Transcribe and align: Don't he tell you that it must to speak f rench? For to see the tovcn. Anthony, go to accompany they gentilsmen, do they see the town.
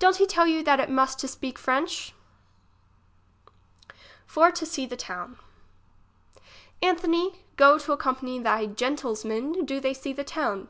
Don't 0.00 0.16
he 0.16 0.26
tell 0.26 0.44
you 0.48 0.64
that 0.64 0.80
it 0.80 0.90
must 0.90 1.20
to 1.20 1.28
speak 1.28 1.54
f 1.56 1.68
rench? 1.68 2.12
For 4.26 4.50
to 4.50 4.66
see 4.66 4.86
the 4.86 4.96
tovcn. 4.96 5.36
Anthony, 6.82 7.42
go 7.54 7.78
to 7.78 7.92
accompany 7.92 8.40
they 8.40 8.66
gentilsmen, 8.66 9.64
do 9.64 9.78
they 9.78 9.94
see 9.94 10.12
the 10.12 10.24
town. 10.24 10.68